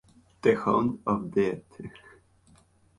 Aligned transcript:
The 0.41 0.55
Hound 0.59 0.99
of 1.05 1.29
Death. 1.29 1.79